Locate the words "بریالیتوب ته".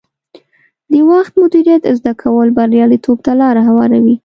2.57-3.31